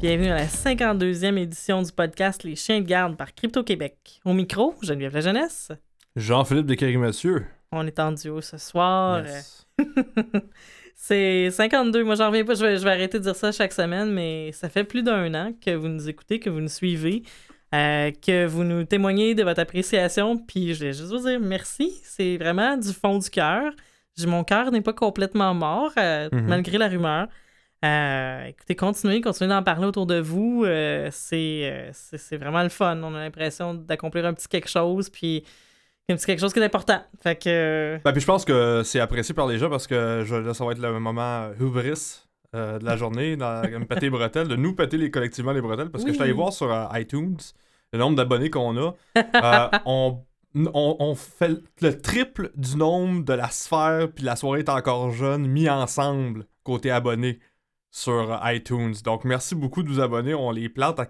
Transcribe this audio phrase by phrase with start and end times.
[0.00, 4.20] Bienvenue à la 52e édition du podcast Les Chiens de garde par Crypto Québec.
[4.24, 5.72] Au micro, Geneviève La Jeunesse.
[6.14, 7.44] Jean-Philippe de Mathieu.
[7.72, 9.24] On est en duo ce soir.
[9.26, 9.66] Yes.
[10.94, 12.04] C'est 52.
[12.04, 12.54] Moi, j'en reviens pas.
[12.54, 15.32] Je vais, je vais arrêter de dire ça chaque semaine, mais ça fait plus d'un
[15.34, 17.22] an que vous nous écoutez, que vous nous suivez,
[17.74, 20.36] euh, que vous nous témoignez de votre appréciation.
[20.38, 21.92] Puis je vais juste vous dire merci.
[22.04, 23.72] C'est vraiment du fond du cœur.
[24.26, 26.46] Mon cœur n'est pas complètement mort, euh, Mhm.
[26.46, 27.28] malgré la rumeur.
[27.84, 30.64] Euh, écoutez, continuez, continuez d'en parler autour de vous.
[30.64, 33.00] Euh, c'est, euh, c'est vraiment le fun.
[33.02, 35.44] On a l'impression d'accomplir un petit quelque chose, puis
[36.08, 37.00] un petit quelque chose qui est important.
[37.22, 38.00] Fait que.
[38.04, 40.64] Ben, puis je pense que c'est apprécié par les gens parce que je, là, ça
[40.64, 42.24] va être le moment hubris
[42.56, 45.60] euh, de la journée, dans, me péter les bretelles, de nous péter les, collectivement les
[45.60, 45.90] bretelles.
[45.90, 47.36] Parce que je suis allé voir sur iTunes
[47.92, 48.94] le nombre d'abonnés qu'on a.
[49.86, 50.24] On,
[50.54, 55.10] on, on fait le triple du nombre de la sphère, puis la soirée est encore
[55.10, 57.38] jeune, mis ensemble côté abonnés
[57.90, 58.94] sur euh, iTunes.
[59.04, 60.34] Donc merci beaucoup de vous abonner.
[60.34, 61.06] On les plante à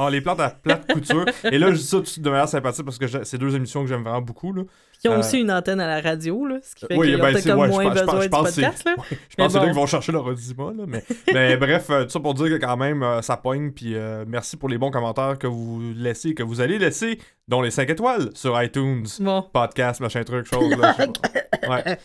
[0.00, 1.24] on les plante à plate couture.
[1.44, 3.86] Et là, je dis ça tout de manière sympathique parce que c'est deux émissions que
[3.86, 4.52] j'aime vraiment beaucoup.
[4.52, 4.62] Là.
[5.00, 7.16] Qui ont Euh, aussi une antenne à la radio, là, ce qui fait Oui, qu'ils
[7.16, 8.84] ont ben, c'est- comme ouais, je moins pense- je besoin je du podcast.
[8.84, 8.94] Là.
[8.96, 10.84] Je Mais pense que c'est là qu'ils vont chercher leur audima, là.
[10.88, 13.70] Mais, mais bref, euh, tout ça pour dire que quand même, euh, ça pogne.
[13.70, 17.62] Puis euh, merci pour les bons commentaires que vous laissez, que vous allez laisser, dont
[17.62, 19.06] les 5 étoiles sur iTunes.
[19.20, 20.76] Bon, Podcast, machin truc, chose.
[20.76, 20.96] Là,
[21.68, 21.98] ouais.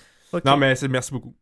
[0.46, 1.34] Non, mais merci beaucoup.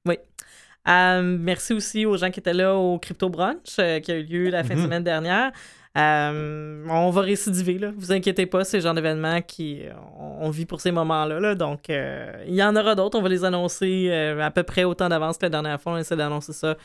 [0.88, 4.24] Euh, merci aussi aux gens qui étaient là au Crypto Brunch euh, qui a eu
[4.24, 4.86] lieu la fin de Mhm.
[4.86, 5.52] semaine dernière.
[5.98, 7.92] Euh, on va récidiver, là.
[7.96, 9.82] Vous inquiétez pas, c'est le genre d'événement qui
[10.20, 11.40] on, vit pour ces moments-là.
[11.40, 11.56] Là.
[11.56, 13.18] Donc, euh, il y en aura d'autres.
[13.18, 15.94] On va les annoncer à peu près autant d'avance que la dernière fois.
[15.94, 16.76] On essaie d'annoncer ça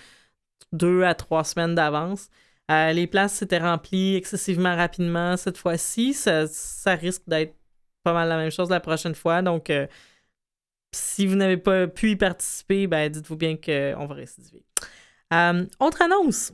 [0.73, 2.29] deux à trois semaines d'avance.
[2.69, 6.15] Les places s'étaient remplies excessivement rapidement cette fois-ci.
[6.15, 7.55] Ça, ça risque d'être
[8.05, 9.43] pas mal la même chose la prochaine fois.
[9.43, 9.87] Donc, euh,
[10.93, 14.65] si vous n'avez pas pu y participer, ben dites-vous bien qu'on va récidiver.
[15.33, 16.53] Euh, autre annonce.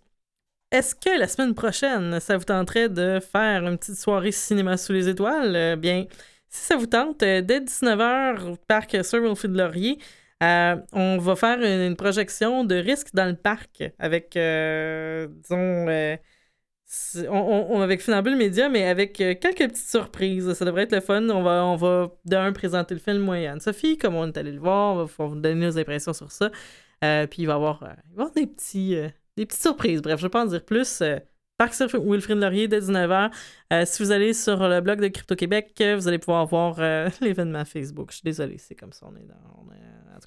[0.73, 4.93] Est-ce que la semaine prochaine, ça vous tenterait de faire une petite soirée cinéma sous
[4.93, 5.55] les étoiles?
[5.55, 6.07] Euh, bien,
[6.49, 9.99] si ça vous tente, euh, dès 19h au parc Sir Wilfrid Laurier,
[10.43, 15.87] euh, on va faire une, une projection de risque dans le parc avec, disons,
[17.29, 20.53] on, on- avec Funambule Média, mais avec euh, quelques petites surprises.
[20.55, 21.29] Ça devrait être le fun.
[21.29, 24.53] On va, on va d'un présenter le film, moi et Anne-Sophie, comme on est allé
[24.53, 24.95] le voir.
[24.95, 26.51] On va, vous donner nos impressions sur ça.
[27.05, 28.97] Euh, puis il va y avoir, euh, avoir des, petits,
[29.37, 30.01] des petites surprises.
[30.03, 31.03] Bref, je ne vais pas en dire plus.
[31.59, 33.31] Parc sur Wilfrid Laurier dès 19h.
[33.73, 36.77] Euh, si vous allez sur le blog de Crypto Québec, euh, vous allez pouvoir voir
[37.23, 38.09] l'événement Facebook.
[38.11, 39.07] Je suis désolé, c'est comme ça.
[39.11, 39.65] On est dans.
[39.67, 39.77] on est-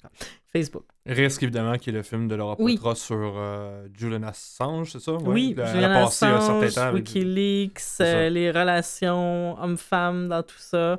[0.00, 0.84] tout cas, Facebook.
[1.06, 2.76] Risque, évidemment, qui est le film de Laura Oui.
[2.76, 5.12] Poitras sur euh, Julian Assange, c'est ça?
[5.12, 10.28] Ouais, oui, elle Julian a passé un certain Assange, temps Wikileaks, euh, les relations hommes-femmes
[10.28, 10.98] dans tout ça.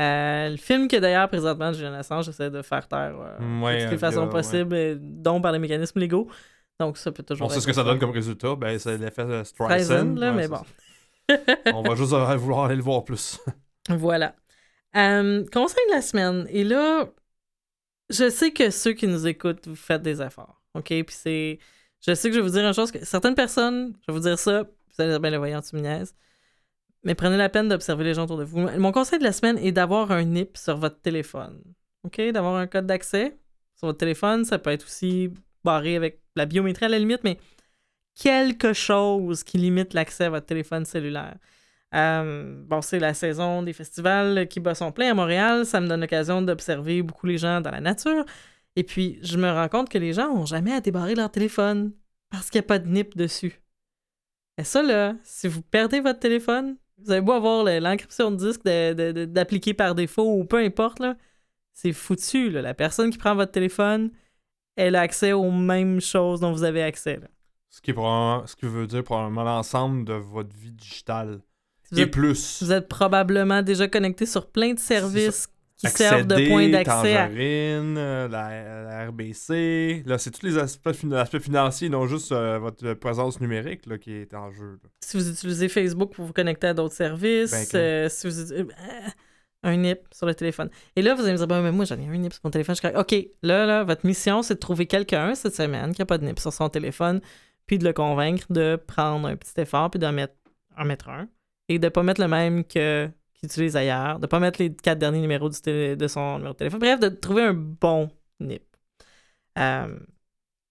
[0.00, 3.14] Euh, le film que d'ailleurs, présentement, Julian Assange essaie de faire taire
[3.62, 6.28] ouais, de toutes les façons possibles, dont par les mécanismes légaux.
[6.80, 8.56] Donc, ça peut toujours On sait ce que ça donne comme résultat.
[8.56, 10.62] Ben, c'est l'effet Streisand, là, mais bon.
[11.72, 13.38] On va juste vouloir aller le voir plus.
[13.88, 14.36] Voilà.
[14.96, 16.46] Euh, conseil de la semaine.
[16.50, 17.08] Et là,
[18.12, 20.62] je sais que ceux qui nous écoutent, vous faites des efforts.
[20.74, 20.86] OK?
[20.86, 21.58] Puis c'est.
[22.06, 24.24] Je sais que je vais vous dire une chose que certaines personnes, je vais vous
[24.24, 26.14] dire ça, vous allez dire, ben le voyant, tu me niaises.
[27.04, 28.60] Mais prenez la peine d'observer les gens autour de vous.
[28.78, 31.62] Mon conseil de la semaine est d'avoir un NIP sur votre téléphone.
[32.04, 32.20] OK?
[32.32, 33.38] D'avoir un code d'accès
[33.76, 34.44] sur votre téléphone.
[34.44, 35.30] Ça peut être aussi
[35.64, 37.38] barré avec la biométrie à la limite, mais
[38.20, 41.36] quelque chose qui limite l'accès à votre téléphone cellulaire.
[41.94, 45.66] Euh, bon, c'est la saison des festivals qui bat son plein à Montréal.
[45.66, 48.24] Ça me donne l'occasion d'observer beaucoup les gens dans la nature.
[48.76, 51.92] Et puis, je me rends compte que les gens n'ont jamais à débarrer leur téléphone
[52.30, 53.60] parce qu'il n'y a pas de NIP dessus.
[54.58, 58.36] Et ça, là, si vous perdez votre téléphone, vous avez beau avoir le- l'encryption de
[58.36, 58.62] disque
[59.32, 61.16] d'appliquer par défaut ou peu importe, là,
[61.74, 62.50] c'est foutu.
[62.50, 64.10] La personne qui prend votre téléphone,
[64.76, 67.20] elle a accès aux mêmes choses dont vous avez accès.
[67.68, 71.40] Ce qui, ce qui veut dire probablement l'ensemble de votre vie digitale.
[71.92, 72.62] Vous Et êtes, plus.
[72.62, 75.46] vous êtes probablement déjà connecté sur plein de services
[75.76, 77.28] qui Accéder, servent de point d'accès à...
[77.28, 80.02] Euh, la, la RBC.
[80.06, 83.98] Là, c'est tous les aspects, fin- aspects financiers, non juste euh, votre présence numérique là,
[83.98, 84.78] qui est en jeu.
[84.82, 84.88] là.
[85.04, 88.60] Si vous utilisez Facebook pour vous connecter à d'autres services, Ben, euh, si vous utilisez-
[88.62, 89.08] euh,
[89.64, 90.70] un NIP sur le téléphone.
[90.96, 92.50] Et là, vous allez me dire, ben, mais moi, j'en ai un NIP sur mon
[92.50, 92.74] téléphone.
[92.74, 92.96] Je suis.
[92.96, 96.24] OK, là, là, votre mission, c'est de trouver quelqu'un cette semaine qui n'a pas de
[96.24, 97.20] NIP sur son téléphone,
[97.66, 100.34] puis de le convaincre de prendre un petit effort, puis d'en mettre,
[100.76, 101.28] en mettre un,
[101.68, 104.60] et de ne pas mettre le même que qu'il utilise ailleurs, de ne pas mettre
[104.62, 106.80] les quatre derniers numéros du télé- de son numéro de téléphone.
[106.80, 108.10] Bref, de trouver un bon
[108.40, 108.62] NIP.
[109.58, 109.98] Euh,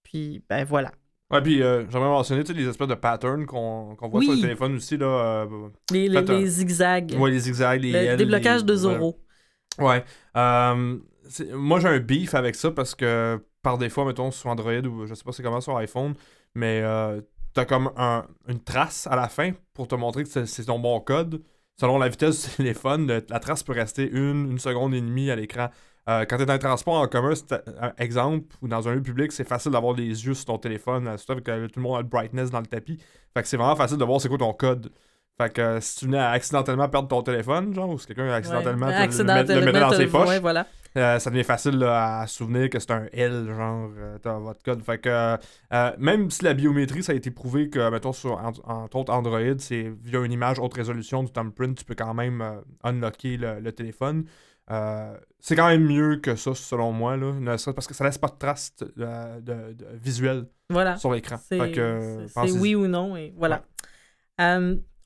[0.04, 0.92] puis, ben voilà.
[1.32, 4.76] Ouais, puis euh, j'aimerais mentionner les espèces de patterns qu'on qu'on voit sur le téléphone
[4.76, 4.98] aussi.
[4.98, 5.06] Là,
[5.46, 7.14] euh, Les, zigzags.
[7.18, 8.76] ouais, les zigzags, les le L, déblocage les- de.
[8.76, 9.20] Zoro.
[9.80, 10.04] Ouais.
[11.54, 15.14] Moi, j'ai un beef avec ça parce que par défaut, mettons, sur Android ou je
[15.14, 16.14] sais pas c'est comment sur iPhone,
[16.56, 16.82] mais
[17.54, 21.00] t'as comme un- une trace à la fin pour te montrer que c'est- ton bon
[21.02, 21.44] code.
[21.80, 25.36] Selon la vitesse du téléphone, la trace peut rester une, une seconde et demie à
[25.36, 25.70] l'écran.
[26.10, 28.96] Euh, quand tu es dans un transport en commun, c'est un exemple, ou dans un
[28.96, 31.98] lieu public, c'est facile d'avoir les yeux sur ton téléphone, euh, euh, tout le monde
[31.98, 32.98] a le brightness dans le tapis.
[33.34, 34.92] Fait que c'est vraiment facile de voir c'est quoi ton code.
[35.42, 38.30] Fait que euh, si tu venais à accidentellement perdre ton téléphone, genre, ou si quelqu'un
[38.32, 39.08] accidentellement Ouais.
[39.08, 40.68] le, le mettait dans ses poches, ouais, voilà.
[40.98, 44.62] euh, ça devient facile là, à souvenir que c'est un L, genre, euh, dans votre
[44.64, 44.84] code.
[44.84, 45.10] Fait que,
[45.74, 49.14] euh, même si la biométrie, ça a été prouvé que, mettons, sur, en- entre autres
[49.14, 53.38] Android, c'est via une image haute résolution du thumbprint, tu peux quand même euh, unlocker
[53.38, 54.26] le, le téléphone.
[55.40, 57.34] C'est quand même mieux que ça, selon moi, là,
[57.76, 60.96] parce que ça laisse pas de traces de, de- de- visuelles Voilà.
[60.98, 61.38] sur l'écran.
[61.50, 63.64] C'est oui ou non, et voilà.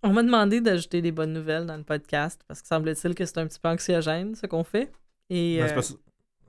[0.04, 3.38] On m'a demandé d'ajouter des bonnes nouvelles dans le podcast parce que semble-t-il que c'est
[3.38, 4.92] un petit peu anxiogène ce qu'on fait.
[5.30, 5.98] Et, c'est euh,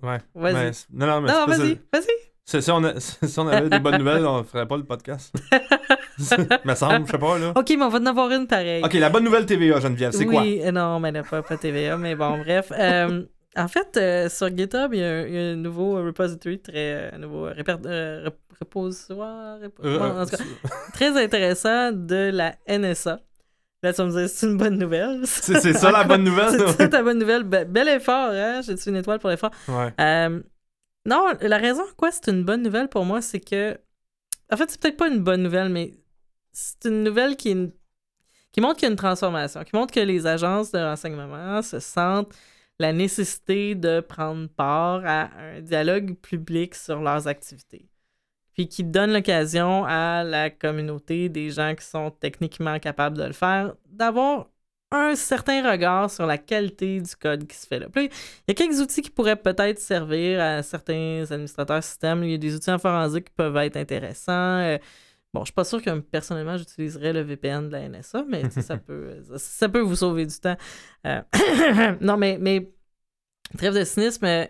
[0.03, 0.19] Ouais.
[0.35, 0.75] vas-y.
[0.75, 2.61] c'est- non, non, mais non, vas-y, vas-y.
[2.63, 5.35] Si on, a- si on avait des bonnes nouvelles, on ferait pas le podcast.
[6.65, 7.53] me semble, je sais pas, là.
[7.57, 8.83] Ok, mais on va en avoir une pareille.
[8.85, 10.43] Ok, la bonne nouvelle TVA, Geneviève, c'est oui, quoi?
[10.45, 12.71] euh, non, mais là, pas, pas TVA, mais bon, bref.
[12.79, 13.25] Euh,
[13.57, 16.61] en fait, euh, sur GitHub, il y, a un, il y a un nouveau repository,
[16.61, 18.29] très, un nouveau réper- euh,
[18.61, 20.45] repositoire, en tout cas,
[20.93, 23.21] très intéressant de la NSA.
[23.87, 25.21] Là, tu vas me dire, c'est une bonne nouvelle.
[25.27, 26.51] C'est ça la bonne nouvelle?
[26.59, 27.45] C'est ça ta bonne nouvelle.
[27.45, 28.61] Be- bel effort, hein?
[28.63, 29.53] J'ai-tu une étoile pour l'effort?
[29.69, 29.95] Ouais.
[30.01, 30.43] Euh,
[31.05, 33.79] non, la raison quoi c'est une bonne nouvelle pour moi, c'est que.
[34.53, 35.93] En fait, c'est peut-être pas une bonne nouvelle, mais
[36.53, 37.71] c'est une nouvelle qui, une-
[38.51, 41.79] qui montre qu'il y a une transformation, qui montre que les agences de renseignement se
[41.79, 42.35] sentent
[42.81, 47.89] la nécessité de prendre part à un dialogue public sur leurs activités.
[48.57, 53.33] Puis qui donne l'occasion à la communauté des gens qui sont techniquement capables de le
[53.33, 54.49] faire d'avoir
[54.93, 57.89] un certain regard sur la qualité du code qui se fait là.
[57.93, 58.11] Puis il
[58.49, 62.23] y a quelques outils qui pourraient peut-être servir à certains administrateurs système.
[62.25, 64.33] Il y a des outils en forensique qui peuvent être intéressants.
[64.33, 64.79] Euh,
[65.35, 68.53] bon, je suis pas sûr que personnellement j'utiliserais le VPN de la NSA, mais tu
[68.53, 70.57] sais, ça peut ça, ça peut vous sauver du temps.
[71.07, 71.21] Euh,
[72.01, 72.71] non, mais, mais
[73.59, 74.47] trêve de cynisme, euh,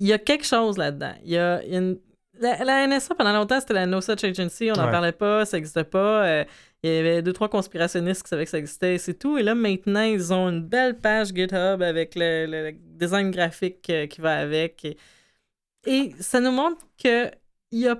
[0.00, 1.14] il y a quelque chose là-dedans.
[1.22, 2.00] Il y a, il y a une-
[2.40, 4.70] la, la NSA, pendant longtemps, c'était la No Such Agency.
[4.70, 4.90] On n'en Ouais.
[4.90, 6.26] parlait pas, ça n'existait pas.
[6.26, 6.44] euh,
[6.82, 9.38] il y avait deux, trois conspirationnistes qui savaient que ça existait, et c'est tout.
[9.38, 14.20] Et là, maintenant, ils ont une belle page GitHub avec le, design graphique euh, qui
[14.20, 14.84] va avec.
[14.84, 14.96] Et,
[15.86, 17.30] et ça nous montre que
[17.70, 17.98] il y a,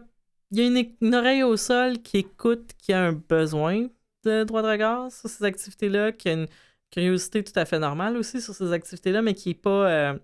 [0.51, 3.87] il y a une, une oreille au sol qui écoute, qui a un besoin
[4.25, 6.47] de droit de regard sur ces activités-là, qui a une
[6.91, 10.19] curiosité tout à fait normale aussi sur ces activités-là, mais qui n'est pas, euh,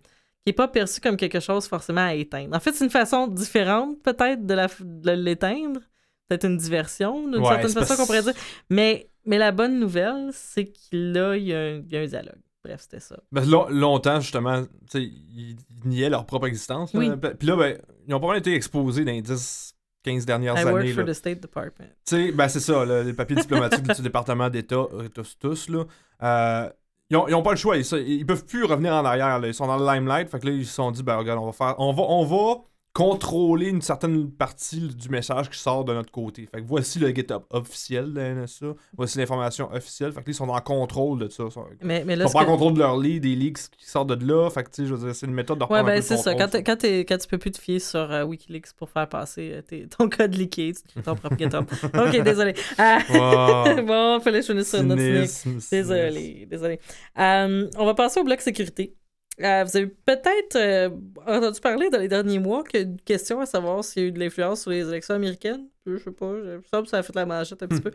[0.45, 2.57] qui est pas perçue comme quelque chose forcément à éteindre.
[2.57, 5.81] En fait, c'est une façon différente peut-être de, l'éteindre.
[6.29, 8.35] Peut-être une diversion, d'une Ouais, certaine façon qu'on pourrait dire.
[8.71, 12.01] Mais, mais la bonne nouvelle, c'est que là, il y, a un- il y a
[12.01, 12.41] un dialogue.
[12.65, 13.19] Bref, c'était ça.
[13.33, 14.65] Ben, long- longtemps, justement,
[14.95, 15.01] ils,
[15.33, 15.57] ils
[15.89, 16.93] niaient leur propre existence.
[16.95, 17.11] Oui.
[17.39, 20.65] Puis là, ben, ils ont pas mal été exposés dans les 10, 15 dernières I
[20.65, 20.93] work années.
[20.93, 21.13] for là.
[21.13, 21.89] the State Department.
[22.35, 25.85] Ben c'est ça, là, les papiers diplomatiques du département d'État, euh, tous, tous, là.
[26.23, 26.71] Euh,
[27.11, 29.49] ils, ont, pas le choix, ils, ils peuvent plus revenir en arrière, là.
[29.49, 31.47] Ils sont dans le limelight, fait que là, ils se sont dit, ben regarde, on
[31.47, 36.49] va faire, on va contrôler une certaine partie du message qui sort de notre côté.
[36.53, 40.35] Fait que voici le GitHub officiel de NSA, voici l'information officielle, fait que là, ils
[40.35, 41.45] sont en contrôle de ça.
[41.47, 43.23] Ils sont, Mais, mais ils là, sont ce pas en que- contrôle de leur lead,
[43.23, 45.35] des leaks qui sortent de là, fait que tu sais, je veux dire, c'est une
[45.35, 46.35] méthode de Ouais, ben c'est ça.
[46.35, 49.87] Quand, quand, quand tu peux plus te fier sur euh, Wikileaks pour faire passer euh,
[49.97, 50.73] ton code tu crées
[51.05, 51.65] ton propre GitHub.
[51.94, 52.55] ok, désolé.
[52.77, 53.82] Ah, Wow.
[53.87, 55.65] bon, fallait que je finisse sur une note cynique.
[55.70, 56.81] Désolé, désolé.
[57.19, 58.94] Euh, on va passer au bloc sécurité.
[59.43, 60.91] Euh, vous avez peut-être euh,
[61.27, 64.05] entendu parler dans les derniers mois qu'il y a une question à savoir s'il y
[64.05, 65.67] a eu de l'influence sur les élections américaines?
[65.87, 67.82] Je sais pas, je que ça a fait la manchette un petit Hmm.
[67.85, 67.93] peu.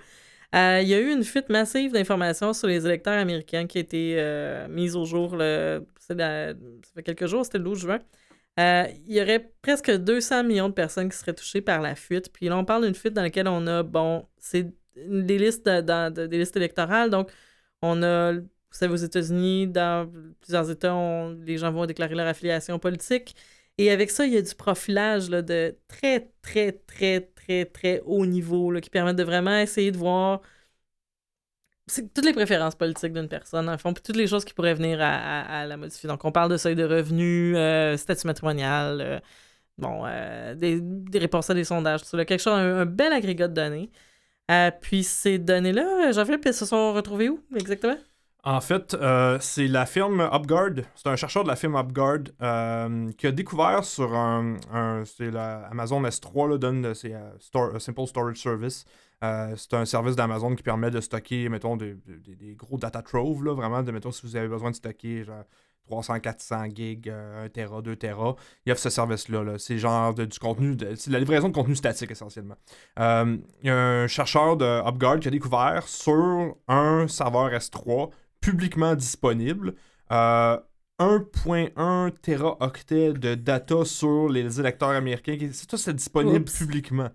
[0.55, 3.81] Euh, il y a eu une fuite massive d'informations sur les électeurs américains qui a
[3.81, 6.55] été euh, mise au jour le, la- ça
[6.95, 7.99] fait quelques jours, c'était le 12 juin.
[8.57, 12.31] Il y aurait presque 200 millions de personnes qui seraient touchées par la fuite.
[12.31, 16.13] Puis là, on parle d'une fuite dans laquelle on a, bon, c'est des listes, dans-
[16.13, 17.09] de- des listes électorales.
[17.09, 17.29] Donc,
[17.81, 18.33] on a,
[18.75, 23.35] vous savez, aux États-Unis, dans plusieurs États, on- les gens vont déclarer leur affiliation politique.
[23.77, 28.01] Et avec ça, il y a du profilage là, de très, très, très, très, très
[28.05, 30.41] haut niveau là, qui permettent de vraiment essayer de voir
[31.87, 34.99] toutes les préférences politiques d'une personne, en fond, puis toutes les choses qui pourraient venir
[35.01, 36.07] à, la modifier.
[36.09, 39.19] Donc, on parle de seuil de revenus, euh, statut matrimonial, euh,
[39.77, 42.85] bon, euh, des, des réponses à des sondages, tout ça, là, quelque chose, un, un
[42.85, 43.91] bel agrégat de données.
[44.81, 47.97] Puis ces données-là, Jean-Philippe, elles se sont retrouvées où exactement?
[48.47, 50.83] En fait, euh, c'est la firme UpGuard.
[50.95, 54.57] C'est un chercheur de la firme UpGuard euh, qui a découvert sur un.
[54.71, 58.85] un- c'est Amazon S3 là, c'est euh, Store- Simple Storage Service.
[59.23, 61.95] Euh, c'est un service d'Amazon qui permet de stocker, mettons, des,
[62.55, 65.43] gros data troves, là, vraiment, de, mettons, si vous avez besoin de stocker genre,
[65.87, 68.35] 300, 400 gigs, 1 Tera, 2 Tera.
[68.65, 69.43] Ils offrent ce service-là.
[69.43, 69.57] Là.
[69.57, 72.55] C'est genre de, du contenu, c'est la livraison de contenu statique essentiellement.
[72.99, 78.09] Euh, il y a un chercheur de UpGuard qui a découvert sur un serveur S3
[78.45, 79.75] publiquement disponible.
[80.11, 85.37] 1.1 teraoctet de data sur les électeurs américains.
[85.51, 87.09] C'est tout, c'est disponible publiquement.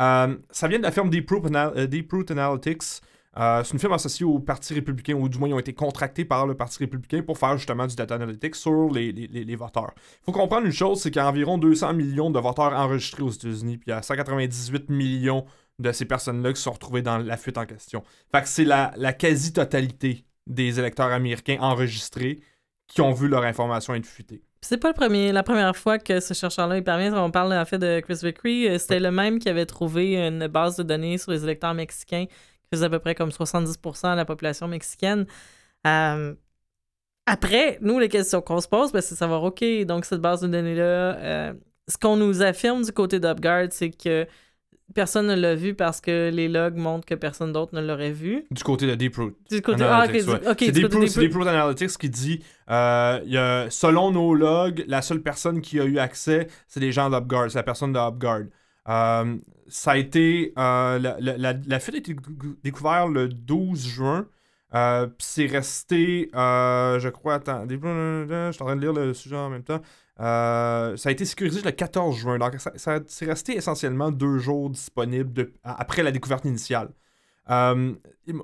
[0.00, 3.02] Euh, ça vient de la firme Deeproot, euh, Analytics.
[3.36, 6.24] Euh, c'est une firme associée au Parti républicain, ou du moins ils ont été contractés
[6.24, 9.92] par le Parti républicain pour faire justement du data analytics sur les, les, voteurs.
[9.96, 13.22] Il faut comprendre une chose, c'est qu'il y a environ 200 millions de voteurs enregistrés
[13.22, 15.44] aux États-Unis, puis il y a 198 millions
[15.80, 18.04] de ces personnes-là qui sont retrouvées dans la fuite en question.
[18.30, 22.40] Fait que c'est la, la quasi-totalité des électeurs américains enregistrés
[22.86, 24.42] qui ont vu leur information être fuitée.
[24.60, 27.14] C'est pas le premier, la première fois que ce chercheur-là parvient.
[27.22, 28.68] On parle en fait de Chris Vickery.
[28.68, 32.26] Euh, c'était le même qui avait trouvé une base de données sur les électeurs mexicains
[32.26, 35.26] qui faisait à peu près comme 70% de la population mexicaine.
[35.86, 36.34] Euh,
[37.26, 40.48] après, nous, les questions qu'on se pose, ben, c'est savoir, OK, donc cette base de
[40.48, 41.54] données-là, euh,
[41.88, 44.26] ce qu'on nous affirme du côté d'UpGuard, c'est que
[44.94, 48.44] personne ne l'a vu parce que les logs montrent que personne d'autre ne l'aurait vu.
[48.50, 49.34] Du côté de Deeproot.
[49.50, 50.66] Du côté Analytics, ah, okay.
[50.66, 55.80] c'est Deeproot, Analytics qui dit euh, y a, selon nos logs, la seule personne qui
[55.80, 57.98] a eu accès, c'est les gens d'UpGuard, c'est la personne de
[58.88, 59.36] Euh,
[59.68, 60.52] ça a été.
[60.58, 62.16] Euh, la, la, la, fuite a été
[62.62, 64.26] découverte le 12 juin.
[64.74, 69.48] Euh, c'est resté, je crois, attends, je suis en train de lire le sujet en
[69.50, 69.80] même temps.
[70.20, 72.38] Euh, ça a été sécurisé le 14 juin.
[72.38, 76.90] Donc, ça, c'est resté essentiellement deux jours disponible après la découverte initiale.
[77.50, 77.92] Euh,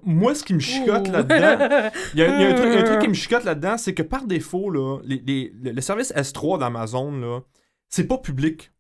[0.03, 3.79] moi, ce qui me chicote là-dedans, il y, a, un truc, qui me chicote là-dedans,
[3.79, 7.43] c'est que par défaut, là, le service S3 d'Amazon,
[7.89, 8.73] c'est pas public.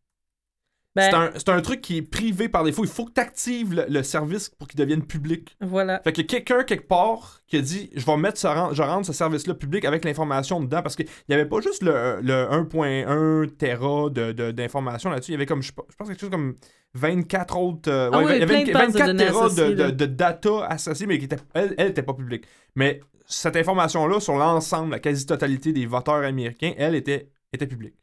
[0.96, 2.82] Ben c'est un, truc qui est privé par défaut.
[2.82, 5.56] Il faut que tu actives le, service pour qu'il devienne public.
[5.60, 6.00] Voilà.
[6.02, 9.12] Fait que quelqu'un quelque part qui a dit je vais mettre ce, je rendre ce
[9.12, 14.10] service-là public avec l'information dedans parce qu'il n'y avait pas juste le, le 1.1 Tera
[14.52, 15.30] d'informations là-dessus.
[15.30, 16.56] Il y avait comme, je, pense, quelque chose comme
[16.94, 17.88] 24 autres.
[17.88, 21.76] Euh, ah il y avait 24 Tera de, de, data associée, mais qui était, elle
[21.78, 22.46] n'était pas publique.
[22.74, 27.94] Mais cette information-là, sur l'ensemble, la quasi-totalité des voteurs américains, elle était, était publique.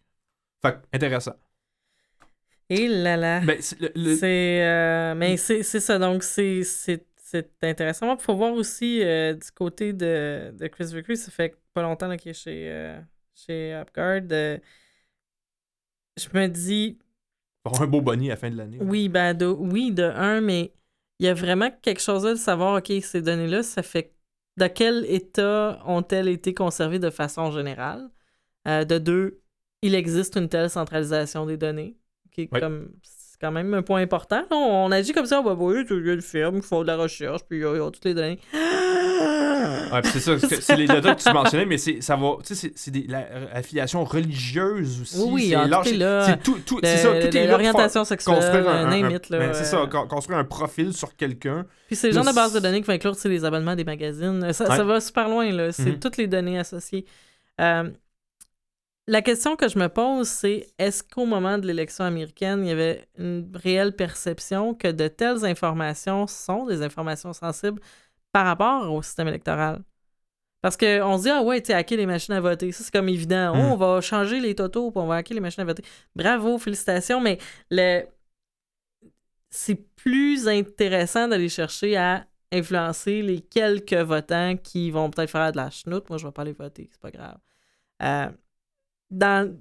[0.62, 1.34] Fait intéressant.
[2.70, 3.40] Et là là.
[3.42, 4.64] Ben, c'est.
[4.64, 6.64] Euh, mais c'est ça, donc c'est
[7.62, 8.16] intéressant.
[8.16, 12.16] Il faut voir aussi euh, du côté de, de Chris Vickery, ça fait pas longtemps
[12.18, 13.00] qu'il est chez, euh,
[13.34, 14.60] chez UpGuard.
[16.18, 16.98] je me dis.
[17.66, 18.80] Avoir un beau bonnet à la fin de l'année.
[18.82, 20.74] Oui, ben de, oui, de un, mais
[21.20, 24.14] il y a vraiment quelque chose là de savoir, OK, ces données-là, ça fait.
[24.58, 28.10] Dans quel état ont-elles été conservées de façon générale?
[28.66, 29.40] de deux,
[29.82, 31.96] il existe une telle centralisation des données
[32.46, 34.44] comme c'est quand même un point important.
[34.50, 36.88] On, agit comme ça, on va voir, il y a une firme qui font de
[36.88, 38.40] la recherche, puis il y a toutes les données.
[39.92, 42.72] Ouais, c'est ça, c'est les données que tu mentionnais, mais c'est ça va, tu sais,
[42.76, 45.24] c'est l'affiliation religieuse aussi.
[45.28, 45.54] Oui,
[45.84, 50.94] c'est tout, tout c'est ça, tout est l'orientation sexuelle, un, c'est ça, construire un profil
[50.94, 51.66] sur quelqu'un.
[51.88, 54.52] Puis c'est le genre de base de données qui va inclure les abonnements des magazines.
[54.54, 56.00] Ça, ça va super loin là, c'est mm-hmm.
[56.00, 57.06] toutes les données associées.
[57.60, 57.90] Euh,
[59.08, 62.72] la question que je me pose, c'est est-ce qu'au moment de l'élection américaine, il y
[62.72, 67.82] avait une réelle perception que de telles informations sont des informations sensibles
[68.34, 69.84] par rapport au système électoral?
[70.62, 72.72] Parce qu'on se dit, ah ouais, tu hacké les machines à voter.
[72.72, 73.54] Ça, c'est comme évident.
[73.54, 73.72] Oh, hmm.
[73.72, 75.84] on va changer les totaux, pour on va hacker les machines à voter.
[76.16, 77.38] Bravo, félicitations, mais
[77.72, 78.04] le...
[79.50, 85.58] c'est plus intéressant d'aller chercher à influencer les quelques votants qui vont peut-être faire de
[85.58, 86.10] la chenoute.
[86.10, 87.38] Moi, je vais pas aller voter, c'est pas grave.
[88.04, 88.30] Euh,
[89.12, 89.56] dans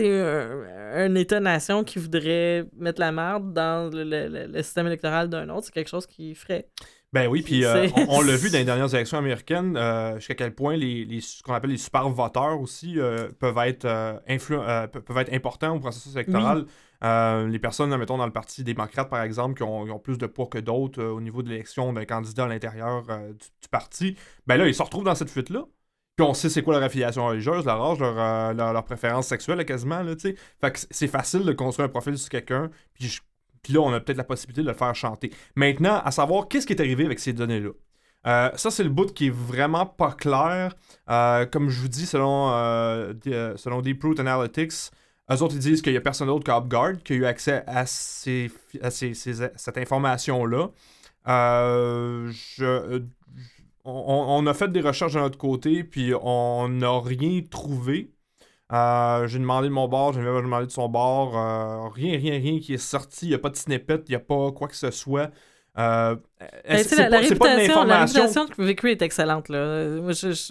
[0.00, 5.90] un, État-nation qui voudrait mettre la merde dans le, système électoral d'un autre, c'est quelque
[5.90, 6.68] chose qui ferait.
[7.12, 10.54] Ben oui, puis euh, on, l'a vu dans les dernières élections américaines, euh, jusqu'à quel
[10.54, 15.32] point les, les ce qu'on appelle les super voteurs aussi euh, peuvent, être, peuvent être
[15.32, 16.64] importants au processus électoral.
[17.02, 20.58] les personnes, mettons, dans le Parti démocrate, par exemple, qui ont, plus de poids que
[20.58, 24.16] d'autres au niveau de l'élection d'un candidat à l'intérieur du, du, parti,
[24.46, 25.66] ben là, ils se retrouvent dans cette fuite-là.
[26.16, 29.64] Puis on sait c'est quoi leur affiliation religieuse, leur âge, leur, euh, leur, préférence sexuelle
[29.64, 30.14] quasiment, là.
[30.18, 30.36] Fait
[30.70, 34.24] que c'est facile de construire un profil sur quelqu'un, puis, là, on a peut-être la
[34.24, 35.30] possibilité de le faire chanter.
[35.54, 37.70] Maintenant, à savoir, qu'est-ce qui est arrivé avec ces données-là?
[38.26, 40.74] Euh, ça, c'est le bout qui est vraiment pas clair.
[41.08, 42.48] Euh, comme je vous dis, selon,
[43.56, 44.90] selon Deep Analytics,
[45.30, 47.86] eux autres, ils disent qu'il y a personne d'autre qu'UpGuard qui a eu accès à,
[47.86, 48.50] ces,
[48.82, 50.70] à cette information-là.
[51.24, 53.02] je
[53.84, 58.12] on, a fait des recherches de notre côté, puis on n'a rien trouvé.
[58.72, 61.36] Euh, j'ai demandé de mon bord, j'ai demandé de son bord.
[61.36, 63.26] Euh, rien, rien, rien qui est sorti.
[63.26, 65.30] Il n'y a pas de snippet, il n'y a pas quoi que ce soit.
[65.78, 66.16] Euh,
[66.68, 69.48] ben, c'est la, réputation, la de est excellente.
[69.48, 70.00] Là.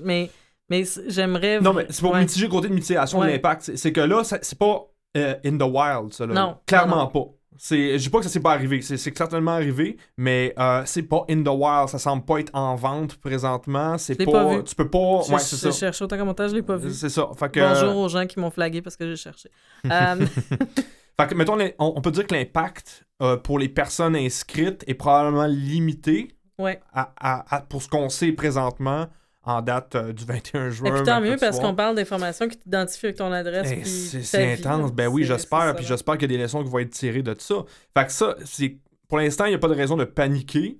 [0.04, 0.30] mais
[0.70, 1.62] Mais j'aimerais.
[1.62, 2.22] Non, mais c'est pour ouais.
[2.22, 3.28] mitiger le côté de mitigation Ouais.
[3.28, 3.76] de l'impact.
[3.76, 6.26] C'est- que là, c'est pas in the wild, ça.
[6.26, 6.34] Là.
[6.34, 7.26] Non, Clairement non, pas.
[7.58, 10.82] C'est, je dis pas que ça s'est pas arrivé, c'est, c'est certainement arrivé, mais euh,
[10.86, 14.56] c'est pas in the wild, ça semble pas être en vente présentement, c'est pas, pas
[14.58, 14.64] vu.
[14.64, 16.92] tu peux pas, Je, ouais, c'est je ça, cherche autant commentaire, je l'ai pas vu.
[16.92, 19.50] c'est ça, fait que, Bonjour aux gens qui m'ont flagué parce que j'ai cherché.
[21.20, 24.94] Fait que mettons, on, on peut dire que l'impact euh, pour les personnes inscrites est
[24.96, 26.80] probablement limité ouais.
[26.94, 29.08] à, à- à- pour ce qu'on sait présentement
[29.44, 30.90] en date euh, du 21 juin.
[30.90, 33.72] Et puis tant mieux parce qu'on parle d'informations qui t'identifient avec ton adresse.
[33.72, 33.84] Eh,
[34.22, 34.92] c'est vie, intense.
[34.94, 35.76] Ben oui, j'espère.
[35.76, 37.56] Puis j'espère qu'il y a des leçons qui vont être tirées de ça.
[37.98, 40.80] Fait que ça, c'est pour l'instant, il n'y a pas de raison de paniquer.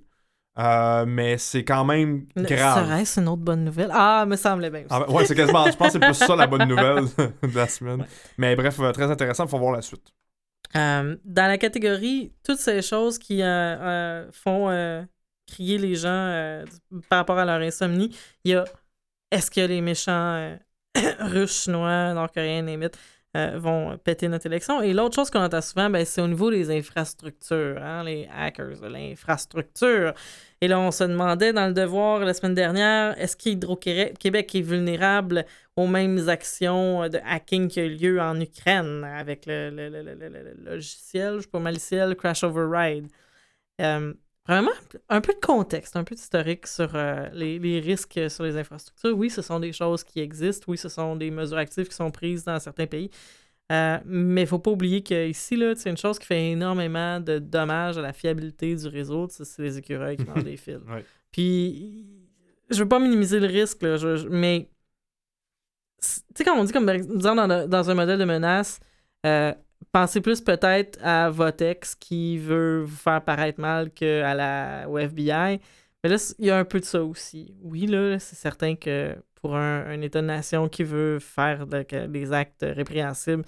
[0.58, 2.86] euh, mais c'est quand même grave.
[2.86, 3.90] Serait-ce une autre bonne nouvelle?
[3.92, 4.84] Ah, me semblait bien.
[4.90, 5.70] Ah, ouais, c'est quasiment.
[5.70, 8.00] Je pense que c'est plus ça la bonne nouvelle de la semaine.
[8.02, 8.06] Ouais.
[8.38, 9.44] Mais bref, euh, très intéressant.
[9.44, 10.06] Il faut voir la suite.
[10.76, 13.40] Euh, dans la catégorie, toutes ces choses qui
[14.32, 15.04] font
[15.52, 16.64] crier les gens euh,
[17.08, 18.10] par rapport à leur insomnie,
[18.44, 18.64] il y a
[19.30, 20.56] est-ce que les méchants euh,
[21.20, 22.98] russes, chinois, nord-coréens, limite,
[23.34, 24.82] vont péter notre élection?
[24.82, 28.82] Et l'autre chose qu'on entend souvent, ben, c'est au niveau des infrastructures, hein, les hackers
[28.90, 30.12] l'infrastructure.
[30.60, 35.46] Et là, on se demandait dans le devoir la semaine dernière, est-ce qu'Hydro-Québec est vulnérable
[35.76, 40.14] aux mêmes actions de hacking qui a eu lieu en Ukraine avec le, le- le-
[40.14, 43.08] le- logiciel, je sais pas, maliciel, Crash Override?
[43.80, 44.14] Euh,
[44.48, 44.72] Vraiment,
[45.08, 49.16] un peu de contexte, un peu d'historique sur euh, les, les risques sur les infrastructures.
[49.16, 50.64] Oui, ce sont des choses qui existent.
[50.68, 53.08] Oui, ce sont des mesures actives qui sont prises dans certains pays.
[53.70, 57.20] Euh, mais il ne faut pas oublier qu'ici, là, c'est une chose qui fait énormément
[57.20, 59.28] de dommages à la fiabilité du réseau.
[59.30, 60.80] C'est les écureuils qui mangent des fils.
[60.88, 61.04] Ouais.
[61.30, 62.04] Puis,
[62.68, 64.68] je veux pas minimiser le risque, là, je- je- mais
[66.00, 68.80] tu sais, quand on dit, comme dans, dans un modèle de menace,
[69.24, 69.54] euh,
[69.92, 74.98] pensez plus peut-être à votre ex qui veut vous faire paraître mal qu'à la, au
[74.98, 75.60] FBI.
[76.02, 77.54] Mais là, il y a un peu de ça aussi.
[77.62, 82.64] Oui, là, c'est certain que pour un, un État-nation qui veut faire de- des actes
[82.68, 83.44] répréhensibles,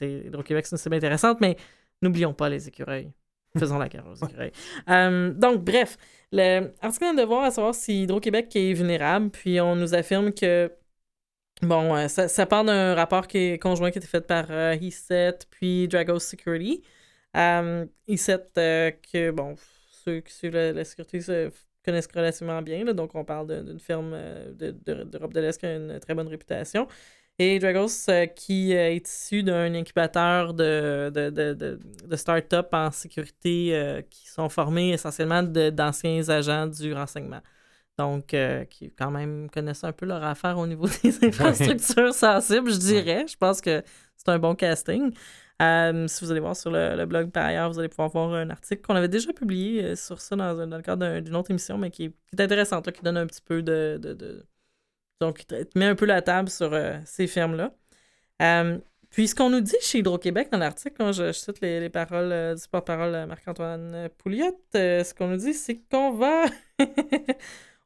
[0.00, 1.56] Hydro-Québec, c'est une cible intéressante, mais
[2.02, 3.12] n'oublions pas les écureuils.
[3.58, 4.52] Faisons la guerre aux écureuils.
[4.90, 5.96] Euh, donc, bref,
[6.32, 10.70] l'article le devoir à savoir si Hydro-Québec est vulnérable, puis on nous affirme que
[11.62, 14.46] Bon, euh, ça, ça part d'un rapport qui est conjoint qui a été fait par
[14.50, 16.82] euh, E7 puis Dragos Security.
[17.34, 19.54] E7, euh, que, bon,
[20.04, 21.50] ceux qui suivent la, la sécurité se
[21.84, 22.84] connaissent relativement bien.
[22.84, 22.92] là.
[22.92, 24.12] donc, on parle d'une firme
[24.54, 26.86] de- de- d'Europe de l'Est qui a une très bonne réputation.
[27.38, 34.26] Et Dragos, qui est issu d'un incubateur de, de, de, de, start-up en sécurité qui
[34.28, 37.40] sont formés essentiellement d'anciens agents du renseignement.
[37.98, 42.70] Donc, euh, qui quand même connaissent un peu leur affaire au niveau des infrastructures sensibles,
[42.70, 43.24] je dirais.
[43.26, 43.82] Je pense que
[44.16, 45.12] c'est un bon casting.
[45.62, 48.34] Euh, si vous allez voir sur le, le blog par ailleurs, vous allez pouvoir voir
[48.34, 51.50] un article qu'on avait déjà publié euh, sur ça dans, le cadre d'un- d'une autre
[51.50, 53.98] émission, mais qui est, qui est intéressante, là, qui donne un petit peu de.
[53.98, 54.46] de, de-
[55.20, 57.72] donc, qui te met un peu la table sur euh, ces fermes-là.
[58.42, 58.78] Euh,
[59.08, 62.54] puis, ce qu'on nous dit chez Hydro-Québec dans l'article, je, je cite les, les paroles
[62.54, 66.44] du porte-parole Marc-Antoine Pouliot, ce qu'on nous dit, c'est qu'on va.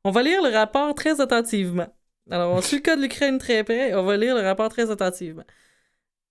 [0.05, 1.89] on va lire le rapport très attentivement.
[2.31, 4.91] Alors, on suit le cas de l'Ukraine très près, on va lire le rapport très
[4.91, 5.45] attentivement.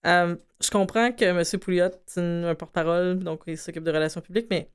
[0.05, 1.59] Euh, je comprends que M.
[1.59, 4.69] Pouliot, c'est un porte-parole, donc il s'occupe de relations publiques, mais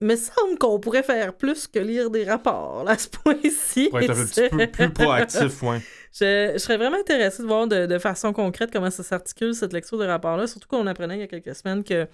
[0.00, 3.88] il me semble qu'on pourrait faire plus que lire des rapports là, à ce point-ci.
[3.90, 5.80] Pour être un petit peu plus proactif, ouais.
[6.12, 9.72] Je, je serais vraiment intéressée de voir de, de façon concrète comment ça s'articule, cette
[9.72, 12.08] lecture de rapport-là, surtout qu'on apprenait il y a quelques semaines que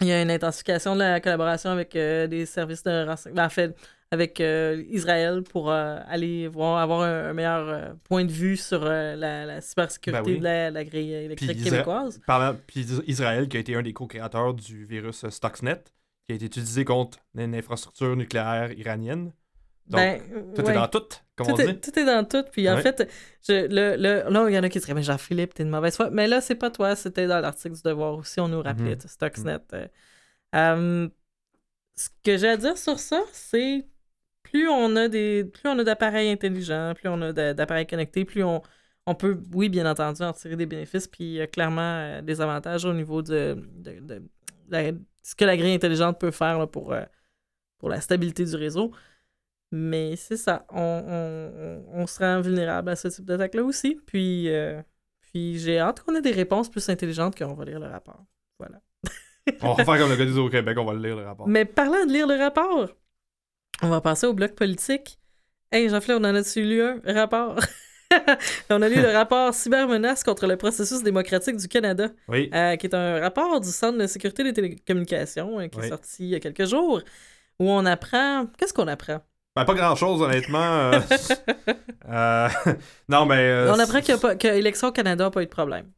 [0.00, 3.48] il y a une intensification de la collaboration avec euh, des services de renseignement, en
[3.48, 3.74] fait,
[4.10, 8.56] avec euh, Israël pour euh, aller voir, avoir un, un meilleur euh, point de vue
[8.56, 10.38] sur la, la cybersécurité Ben oui.
[10.38, 12.20] de la, la grille électrique Puis québécoise.
[12.66, 15.82] Puis Is- Israël, qui a été un des co-créateurs du virus Stuxnet,
[16.26, 19.32] qui a été utilisé contre une infrastructure nucléaire iranienne.
[19.88, 20.20] Donc, Ben,
[20.54, 20.70] tout ouais.
[20.72, 21.02] est dans tout,
[21.36, 21.80] comme tout on est, dit.
[21.80, 22.44] tout est dans tout.
[22.52, 22.82] Puis en Ouais.
[22.82, 23.10] fait,
[23.46, 25.96] je, le, le, là, il y en a qui diraient, mais Jean-Philippe, t'es une mauvaise
[25.96, 26.10] foi.
[26.10, 29.00] Mais là, c'est pas toi, c'était dans l'article du Devoir aussi, on nous rappelait, Mhm.
[29.06, 29.58] Stuxnet.
[31.94, 33.86] ce que j'ai à dire sur ça, c'est
[34.50, 38.24] plus on a des plus on a d'appareils intelligents, plus on a d'a- d'appareils connectés,
[38.24, 38.62] plus on,
[39.06, 42.22] on peut, oui, bien entendu, en tirer des bénéfices, puis il y a clairement euh,
[42.22, 44.22] des avantages au niveau de, de- de
[44.68, 47.02] la- ce que la grille intelligente peut faire là, pour, euh,
[47.78, 48.92] pour la stabilité du réseau.
[49.70, 54.00] Mais c'est ça, on, on, se rend vulnérable à ce type d'attaque-là aussi.
[54.06, 54.80] Puis, euh,
[55.20, 58.24] puis j'ai hâte qu'on ait des réponses plus intelligentes qu'on va lire le rapport.
[58.58, 58.80] Voilà.
[59.62, 61.48] On va faire comme le gars au Québec, on va le lire le rapport.
[61.48, 62.88] Mais parlant de lire le rapport,
[63.82, 65.18] on va passer au bloc politique.
[65.70, 67.00] Hey, Jean-Philippe, on en a-tu lu un?
[67.06, 67.58] Rapport?
[68.70, 72.50] on a lu le rapport Cybermenace contre le processus démocratique du Canada, Oui.
[72.54, 76.24] euh, qui est un rapport du Centre de sécurité des télécommunications, euh, qui est sorti
[76.24, 77.00] il y a quelques jours,
[77.58, 78.46] où on apprend.
[78.56, 79.20] Qu'est-ce qu'on apprend?
[79.54, 80.92] Ben, pas grand-chose, honnêtement.
[82.08, 82.48] euh,
[83.08, 83.36] non, mais...
[83.36, 84.00] euh, On apprend
[84.44, 85.90] Élections au Canada n'a pas eu de problème.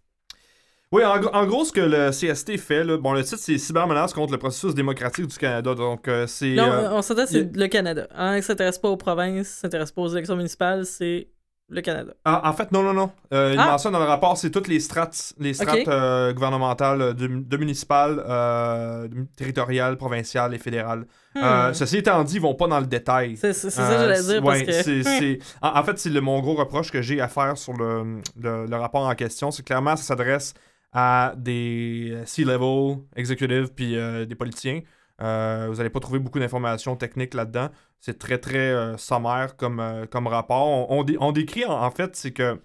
[0.92, 3.58] Oui, en, gros- en gros, ce que le CST fait, là, bon, le titre, c'est
[3.58, 5.72] Cybermenace contre le processus démocratique du Canada.
[5.76, 6.54] Donc, euh, c'est...
[6.54, 8.08] Non, euh, on s'entend, c'est il le Canada.
[8.12, 11.28] Hein, il s'intéresse pas aux provinces, il s'intéresse pas aux élections municipales, c'est
[11.68, 12.12] le Canada.
[12.26, 13.12] En, en fait, non, non, non.
[13.32, 13.66] Euh, il Ah!
[13.66, 18.20] mentionne dans le rapport, c'est toutes les strates, les strates euh, gouvernementales, de, de municipales,
[18.28, 21.06] euh, territoriales, provinciales et fédérales.
[21.36, 21.72] Hmm.
[21.72, 23.36] ceci étant dit, ils vont pas dans le détail.
[23.36, 24.82] C'est ça que j'allais dire, ouais, parce que...
[24.82, 28.16] c'est- c'est- En, en fait, c'est mon gros reproche que j'ai à faire sur le,
[28.36, 29.52] le- le rapport en question.
[29.52, 30.52] C'est que clairement, ça s'adresse
[30.92, 34.82] à des euh, C-level, executives, puis euh, des politiciens.
[35.22, 37.68] Euh, vous n'allez pas trouver beaucoup d'informations techniques là-dedans.
[38.00, 40.66] C'est très, très sommaire comme, comme rapport.
[40.90, 42.58] On, on dé- on décrit, en, fait, c'est que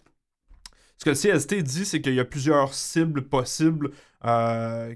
[0.98, 3.92] ce que le CST dit, c'est qu'il y a plusieurs cibles possibles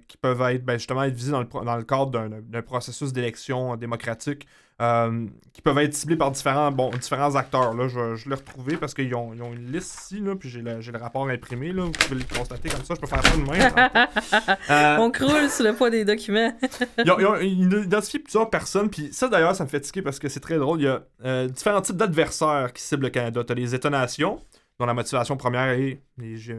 [0.08, 1.42] qui peuvent être ben, justement visées dans
[1.76, 4.48] le, cadre d'un processus d'élection démocratique,
[4.82, 7.74] euh, qui peuvent être ciblées par différents, bon, différents acteurs.
[7.74, 7.88] Là.
[7.90, 10.62] Je, je l'ai retrouvé parce qu'ils ont, ils ont une liste ici, là, puis j'ai
[10.62, 11.72] le, le rapport imprimé.
[11.74, 14.08] Là, vous pouvez le constater comme ça, je peux faire ça de même.
[14.70, 16.54] Euh, On croule sous le poids des documents.
[17.04, 20.02] ils, ont, ils ont- ils identifient plusieurs personnes, puis ça d'ailleurs, ça me fait tiquer
[20.02, 20.80] parce que c'est très drôle.
[20.80, 23.44] Il y a euh, différents types d'adversaires qui ciblent le Canada.
[23.44, 24.40] Tu as les États-nations,
[24.80, 26.56] dont la motivation première est les gé-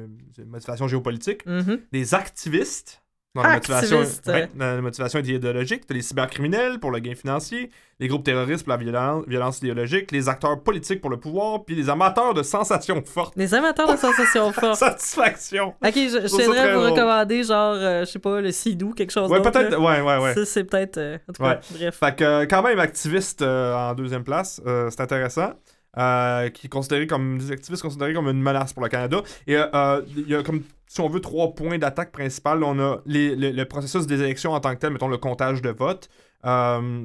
[0.46, 1.80] motivations géopolitiques, Mhm.
[1.92, 2.99] des activistes,
[3.34, 7.14] dont la motivation, ouais, la motivation est idéologique, tu as les cybercriminels pour le gain
[7.14, 11.64] financier, les groupes terroristes pour la violence, violence idéologique, les acteurs politiques pour le pouvoir,
[11.64, 13.34] puis les amateurs de sensations fortes.
[13.36, 14.78] Les amateurs de sensations fortes.
[14.78, 15.68] Satisfaction.
[15.84, 19.30] Ok, je, je très vous recommander, genre, euh, je sais pas, le Sidou, quelque chose
[19.30, 19.78] Ouais, peut-être.
[19.78, 20.34] Ouais, ouais, ouais.
[20.34, 20.98] Ça, c'est peut-être.
[20.98, 21.60] euh, en tout cas, Ouais.
[21.70, 21.96] bref.
[22.00, 25.52] Fait que euh, quand même activiste euh, en deuxième place, c'est intéressant.
[25.98, 29.22] Euh, qui est considéré comme des activistes considérés comme une menace pour le Canada.
[29.48, 32.62] Et euh, euh, il y a comme si on veut trois points d'attaque principales.
[32.62, 35.62] On a les- le, le processus des élections en tant que tel, mettons le comptage
[35.62, 36.08] de vote,
[36.44, 37.04] euh,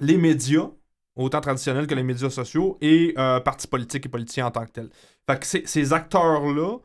[0.00, 0.70] les médias,
[1.16, 3.12] autant traditionnels que les médias sociaux, et
[3.44, 4.90] partis politiques et politiciens en tant que tels.
[5.28, 6.78] Fait que ces- acteurs-là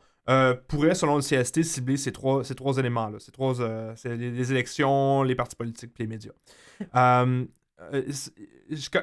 [0.68, 3.18] pourraient, selon le CST, cibler ces trois, ces trois éléments-là.
[3.18, 3.54] Ces trois,
[4.04, 6.32] les, les élections, les partis politiques et les médias.
[7.92, 8.02] Euh,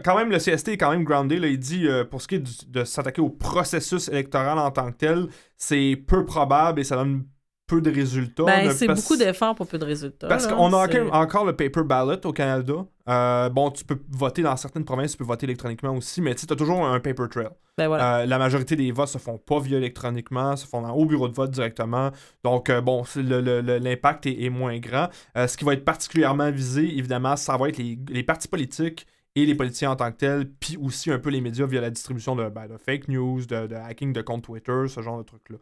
[0.03, 1.35] quand même, le CST est quand même groundé.
[1.35, 4.97] Il dit, euh, pour ce qui est de s'attaquer au processus électoral en tant que
[4.97, 7.25] tel, c'est peu probable et ça donne
[7.67, 8.43] peu de résultats.
[8.45, 10.27] Ben, c'est parce- beaucoup d'efforts pour peu de résultats.
[10.27, 12.85] parce qu'on a encore, le paper ballot au Canada.
[13.09, 16.45] Euh, bon, tu peux voter dans certaines provinces, tu peux voter électroniquement aussi, mais tu
[16.49, 17.49] as toujours un paper trail.
[17.77, 18.19] Ben voilà.
[18.19, 21.33] Euh, la majorité des votes se font pas via électroniquement, se font au bureau de
[21.33, 22.11] vote directement.
[22.43, 25.09] Donc, euh, bon, l'impact est, est moins grand.
[25.35, 29.05] Ce qui va être particulièrement visé, évidemment, ça va être les, les partis politiques
[29.41, 31.89] et les politiciens en tant que tels, puis aussi un peu les médias via la
[31.89, 35.23] distribution de, ben, de fake news, de, de hacking de comptes Twitter, ce genre de
[35.23, 35.57] trucs-là.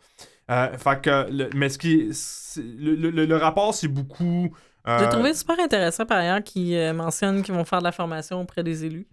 [0.52, 4.56] Euh, fait que, le- mais ce qui est- le, le- le rapport, c'est beaucoup.
[4.88, 7.92] euh, J'ai trouvé super intéressant par ailleurs qu'ils euh, mentionnent qu'ils vont faire de la
[7.92, 9.08] formation auprès des élus.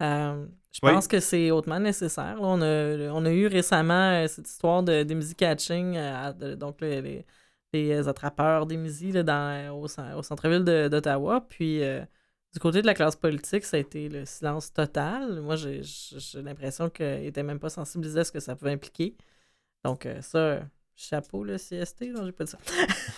[0.00, 0.92] Je Oui.
[0.92, 2.36] pense que c'est hautement nécessaire.
[2.36, 2.40] là.
[2.42, 6.80] On, a, on a eu récemment cette histoire de d'Emzy Catching, euh, à- de- donc
[6.80, 7.26] le- les,
[7.72, 9.84] les attrapeurs là, dans- au,
[10.18, 11.44] au centre-ville d'Ottawa.
[11.48, 11.82] Puis
[12.52, 15.40] du côté de la classe politique, ça a été le silence total.
[15.40, 15.82] Moi, j'ai
[16.42, 19.16] l'impression qu'ils n'étaient même pas sensibilisés à ce que ça pouvait impliquer.
[19.84, 20.60] Donc euh, ça,
[20.96, 22.58] chapeau le CST, non, j'ai pas dit ça.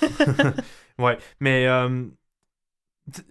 [0.98, 2.06] Ouais, mais euh,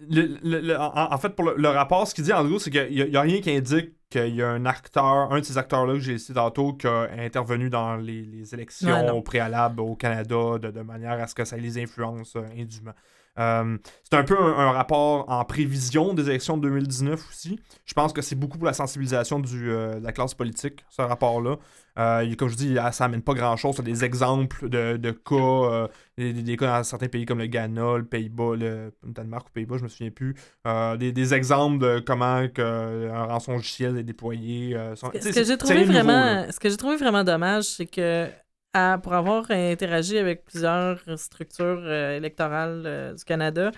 [0.00, 2.70] le- le- le- en, en fait, pour le, rapport, ce qu'il dit en gros, c'est
[2.70, 5.94] qu'il n'y a, rien qui indique qu'il y a un acteur, un de ces acteurs-là
[5.94, 9.96] que j'ai cité tantôt, qui a intervenu dans les, les élections Ouais, au préalable au
[9.96, 12.92] Canada de, de manière à ce que ça les influence euh, indûment.
[13.38, 17.58] Euh, c'est un peu un, un rapport en prévision des élections de 2019 aussi.
[17.86, 21.00] Je pense que c'est beaucoup pour la sensibilisation du, euh, de la classe politique, ce
[21.02, 21.56] rapport-là.
[21.98, 23.76] Euh, comme je dis, ça amène pas grand-chose.
[23.76, 28.04] C'est des exemples de, de cas, des, cas dans certains pays comme le Ghana, le
[28.04, 30.34] Pays-Bas, le Danemark ou Pays-Bas, je me souviens plus.
[30.98, 34.76] Des, des exemples de comment que un rançon logiciel est déployé.
[34.94, 38.28] sont- Ce que j'ai trouvé nouveau, vraiment, ce que j'ai trouvé vraiment dommage, c'est que
[38.72, 43.70] pour avoir interagi avec plusieurs structures euh, électorales euh, du Canada,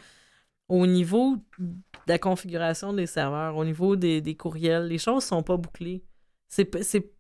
[0.69, 1.75] au niveau de
[2.07, 6.03] la configuration des serveurs, au niveau des, courriels, les choses sont pas bouclées.
[6.49, 7.11] C'est, c'est,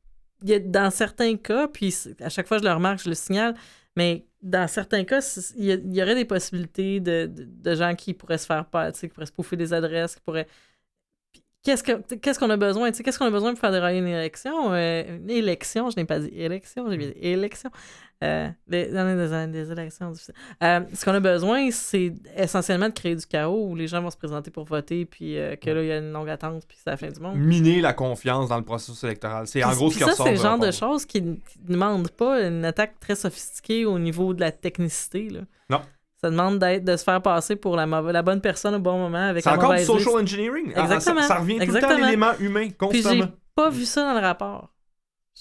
[0.42, 3.54] dans certains cas, puis à chaque fois je le remarque, je le signale,
[3.96, 5.20] mais dans certains cas,
[5.56, 9.26] il y, aurait des possibilités de, de- gens qui pourraient se faire pas, qui pourraient
[9.26, 10.48] se pouffer des adresses, qui pourraient
[11.64, 12.90] Qu'est-ce que- qu'est-ce qu'on a besoin?
[12.90, 14.72] tu sais, Qu'est-ce qu'on a besoin pour faire dérailler une élection?
[14.74, 17.70] Euh, une élection, je n'ai pas dit élection, j'ai bien dit élection.
[18.22, 20.34] Euh, des, des, des élections difficiles.
[20.62, 24.10] Euh, ce qu'on a besoin, c'est essentiellement de créer du chaos où les gens vont
[24.10, 26.78] se présenter pour voter, puis euh, que là, il y a une longue attente, puis
[26.82, 27.36] c'est la fin du monde.
[27.36, 29.46] Miner la confiance dans le processus électoral.
[29.46, 31.58] C'est en gros ce qui ça, ressort c'est le genre de choses qui ne qui
[31.66, 35.28] ne demandent pas une attaque très sophistiquée au niveau de la technicité.
[35.28, 35.40] Là.
[35.68, 35.80] Non.
[36.24, 39.50] Ça demande de se faire passer pour la, bonne personne au bon moment avec C'est
[39.50, 40.34] encore du social liste.
[40.34, 40.72] engineering.
[40.74, 41.20] Ah, Exactement.
[41.20, 43.28] Ça, ça revient tout le temps à l'élément humain, Puis j'ai constamment.
[43.54, 44.70] pas vu ça dans le rapport.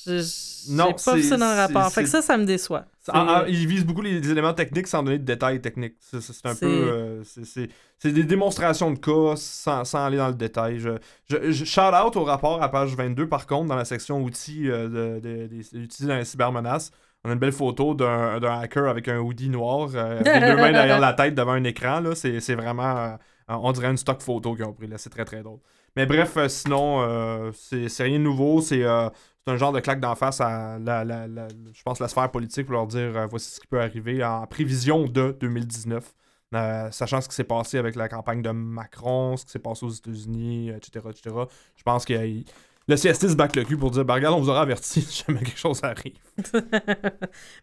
[0.05, 0.19] Je-
[0.67, 1.89] J'ai Non, pas vu ça dans le rapport.
[1.93, 2.85] Fait que ça, ça me déçoit.
[3.09, 5.95] Ah, ah, ils visent beaucoup les, les éléments techniques sans donner de détails techniques.
[6.01, 6.65] C'est, un peu.
[6.65, 10.79] euh, c'est, des démonstrations de cas sans, sans aller dans le détail.
[10.79, 10.89] Je,
[11.29, 14.69] je, je- shout out au rapport à page 22, par contre, dans la section outils
[14.69, 16.91] euh, de, de- des- utilisés dans les cybermenaces.
[17.25, 20.55] On a une belle photo d'un, hacker avec un hoodie noir, euh, avec les deux
[20.57, 21.99] mains derrière la tête devant un écran.
[22.01, 22.15] Là.
[22.15, 22.97] C'est, c'est vraiment.
[22.97, 23.15] euh,
[23.47, 24.87] on dirait une stock photo qu'ils ont pris.
[24.87, 24.97] Là.
[24.97, 25.59] C'est très très drôle.
[25.95, 28.59] Mais bref, euh, sinon, c'est, c'est rien de nouveau.
[28.61, 28.81] C'est.
[28.81, 32.29] c'est un genre de claque d'en face à la, la- la- je pense, la sphère
[32.31, 36.13] politique pour leur dire voici ce qui peut arriver en prévision de 2019.
[36.55, 39.85] euh, sachant ce qui s'est passé avec la campagne de Macron, ce qui s'est passé
[39.85, 41.35] aux États-Unis, etc., etc.
[41.75, 42.45] Je pense que il-
[42.87, 45.23] le CST se back le cul pour dire bah, regarde, on vous aura averti si
[45.25, 46.17] jamais quelque chose arrive.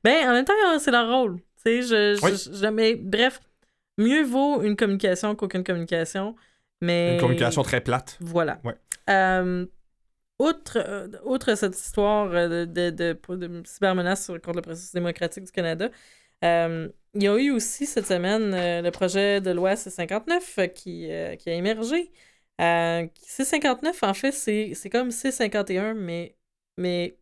[0.04, 1.36] ben, en même temps, euh, c'est leur rôle.
[1.64, 2.96] Tu sais, je, Oui.
[3.02, 3.40] bref,
[3.98, 6.34] mieux vaut une communication qu'aucune communication.
[6.80, 7.14] Mais...
[7.14, 8.16] Une communication très plate.
[8.20, 8.58] Voilà.
[8.64, 8.74] Ouais.
[9.10, 9.66] Euh,
[10.38, 15.44] outre, euh, outre cette histoire euh, de, de, de, de cybermenace contre le processus démocratique
[15.44, 15.90] du Canada,
[16.44, 20.66] euh, il y a eu aussi cette semaine euh, le projet de loi C-59 euh,
[20.68, 22.10] qui, qui a émergé.
[22.60, 26.36] Euh, C-59, en fait, c'est comme C-51, mais,
[26.76, 27.18] mais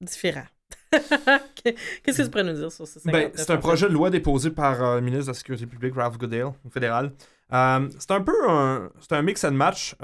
[0.00, 0.44] différent.
[0.92, 3.10] Qu'est-ce que tu pourrais nous dire sur C-59?
[3.10, 5.94] Ben, c'est un projet de loi déposé par euh, le ministre de la Sécurité publique,
[5.94, 7.12] Ralph Goodale, au fédéral.
[7.54, 9.94] Euh, c'est un peu un, c'est un mix and match.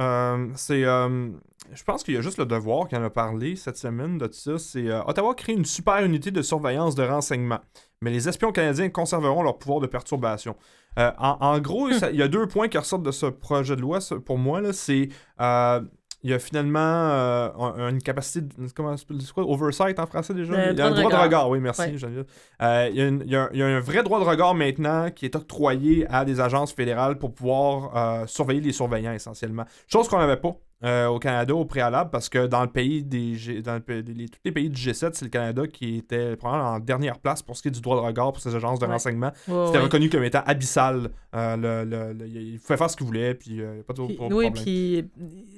[0.55, 4.17] C'est, je pense qu'il y a juste le devoir qui en a parlé cette semaine
[4.17, 4.59] de ça.
[4.59, 7.61] C'est Ottawa crée une super unité de surveillance de renseignement,
[8.01, 10.57] mais les espions canadiens conserveront leur pouvoir de perturbation.
[10.99, 13.77] Euh, en, en gros, ça- il y a deux points qui ressortent de ce projet
[13.77, 13.99] de loi.
[14.25, 15.09] Pour moi, c'est
[15.41, 15.81] euh,
[16.25, 20.35] il y a finalement euh, un- une capacité, de, comment c'est quoi, oversight en français
[20.35, 20.53] déjà?
[20.73, 21.49] Il y a un droit de regard.
[21.49, 22.25] oui, merci Ouais.
[22.61, 24.19] Euh, il, y a une- il y a un- il y a un vrai droit
[24.19, 28.73] de regard maintenant qui est octroyé à des agences fédérales pour pouvoir euh, surveiller les
[28.73, 29.65] surveillants essentiellement.
[29.87, 33.35] Chose qu'on n'avait pas euh, au Canada au préalable parce que dans le pays des
[33.35, 36.71] G- dans le les- tous les pays du G7, c'est le Canada qui était probablement
[36.75, 38.87] en dernière place pour ce qui est du droit de regard pour ces agences de
[38.87, 38.93] Ouais.
[38.93, 39.33] renseignement.
[39.49, 39.85] Ouais, C'était ouais.
[39.85, 41.11] reconnu comme étant abyssal.
[41.35, 44.23] Euh, le, le- il pouvait faire ce qu'il voulait, puis euh, pas trop Puis- de
[44.23, 44.53] oui, problème.
[44.53, 45.05] puis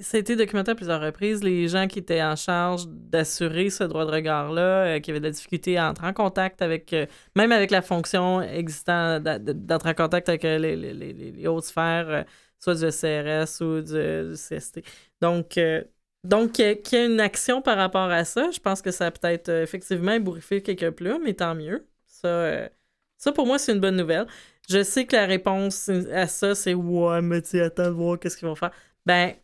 [0.00, 1.44] ça a été documenté à plusieurs reprises.
[1.44, 4.62] Les gens qui étaient en charge d'assurer ce droit de regard-là,
[4.96, 6.94] euh, qui avaient de la difficulté à entrer en contact avec,
[7.37, 12.24] même avec la fonction existante, d'entrer en contact avec les, les- les- hautes sphères,
[12.61, 14.83] soit du CRS ou du, du CST.
[15.20, 15.83] Donc, euh,
[16.23, 18.83] donc qu'il y ait- qu'il y ait une action par rapport à ça, je pense
[18.83, 21.87] que ça a peut-être euh, effectivement ébouriffé quelques plumes, mais tant mieux.
[22.07, 22.68] Ça, euh,
[23.16, 24.27] ça pour moi, c'est une bonne nouvelle.
[24.68, 28.37] Je sais que la réponse à ça, c'est Ouais, mais tu attends de voir qu'est-ce
[28.37, 28.70] qu'ils vont faire.
[29.07, 29.35] Ben,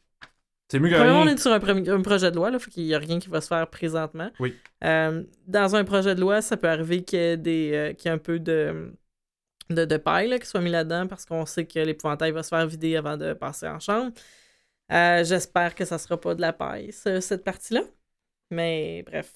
[0.68, 1.60] C'est mieux que on est sur un,
[2.02, 4.30] projet de loi, là, fait qu'il n'y a rien qui va se faire présentement.
[4.38, 4.54] Oui.
[4.84, 8.10] Euh, dans un projet de loi, ça peut arriver qu'il y ait, des, euh, qu'il
[8.10, 8.92] y ait un peu de,
[9.70, 12.66] de, de paille qui soit mis là-dedans parce qu'on sait que l'épouvantail va se faire
[12.66, 14.12] vider avant de passer en chambre.
[14.92, 17.82] Euh, J'espère que ça sera pas de la paille, ce- cette partie-là.
[18.50, 19.32] Mais bref,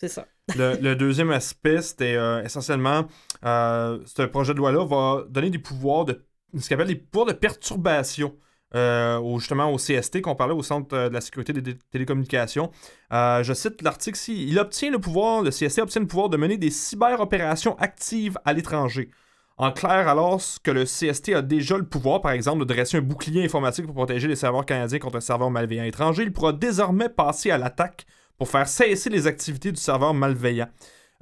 [0.00, 0.26] c'est ça.
[0.56, 3.06] Le, deuxième aspect, c'était euh, essentiellement,
[3.44, 6.24] euh, ce projet de loi-là va donner des pouvoirs de,
[6.58, 8.36] ce qu'on appelle des pouvoirs de perturbation.
[8.74, 12.70] au, justement au CST qu'on parlait au Centre de la sécurité des télécommunications.
[13.12, 14.46] Je cite l'article ici.
[14.48, 18.52] Il obtient le pouvoir, le CST obtient le pouvoir de mener des cyber-opérations actives à
[18.52, 19.10] l'étranger.
[19.56, 23.02] En clair, alors que le CST a déjà le pouvoir, par exemple, de dresser un
[23.02, 27.08] bouclier informatique pour protéger les serveurs canadiens contre un serveur malveillant étranger, il pourra désormais
[27.08, 28.04] passer à l'attaque
[28.36, 30.66] pour faire cesser les activités du serveur malveillant.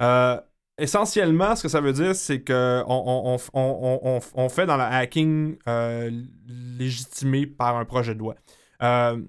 [0.00, 0.40] Euh,
[0.78, 3.60] essentiellement, ce que ça veut dire, c'est que on, on- on-
[4.02, 6.10] on- on- on fait dans le hacking euh,
[6.46, 8.34] légitimé par un projet de loi.
[8.82, 9.20] Euh,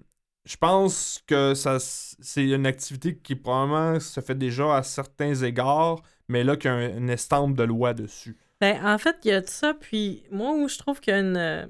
[0.46, 6.44] je pense que c'est une activité qui probablement se fait déjà à certains égards, mais
[6.46, 8.38] là qu'il y a un- une estampe de loi dessus.
[8.64, 11.18] Ben, en fait, il y a de ça, puis moi, où je trouve qu'il y
[11.18, 11.66] a, une, euh,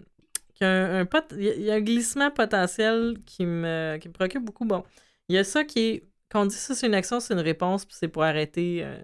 [0.53, 4.13] qu'il y a un, pot- il y a- un glissement potentiel qui me, qui me
[4.13, 4.63] préoccupe beaucoup.
[4.65, 4.83] Bon,
[5.27, 7.39] il y a ça qui est, quand on dit ça, c'est une action, c'est une
[7.39, 8.95] réponse, puis c'est pour arrêter euh,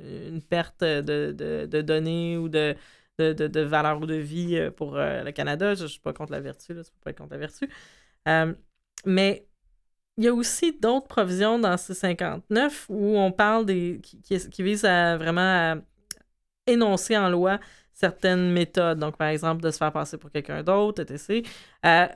[0.00, 1.30] euh, une perte de,
[1.66, 2.74] de, données ou de,
[3.20, 5.76] de, de, valeur ou de vie pour le Canada.
[5.76, 7.70] Je ne suis pas contre la vertu, là, peux pas contre la vertu.
[9.06, 9.46] Mais
[10.16, 14.00] il y a aussi d'autres provisions dans C59 où on parle des.
[14.02, 15.76] qui, qui, qui visent à vraiment à
[16.68, 17.58] énoncer en loi
[17.94, 18.98] certaines méthodes.
[18.98, 21.42] Donc, par exemple, de se faire passer pour quelqu'un d'autre, etc.
[21.84, 22.06] Euh,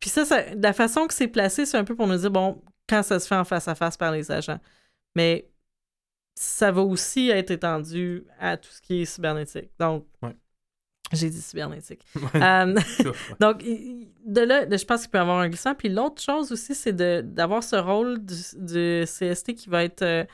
[0.00, 2.62] puis ça, ça- la façon que c'est placé, c'est un peu pour nous dire, bon,
[2.88, 4.58] quand ça se fait en face à face par les agents.
[5.14, 5.48] Mais
[6.34, 9.70] ça va aussi être étendu à tout ce qui est cybernétique.
[9.78, 10.34] Donc, Ouais.
[11.12, 12.04] j'ai dit cybernétique.
[12.34, 12.74] Euh,
[13.40, 15.74] donc, de là, de- je pense qu'il peut y avoir un glissement.
[15.74, 20.02] Puis l'autre chose aussi, c'est d'avoir ce rôle du, du CST qui va être.
[20.02, 20.24] euh,